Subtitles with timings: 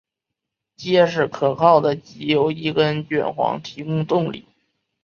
[0.75, 4.47] 结实可靠的藉由一根卷簧提供动力。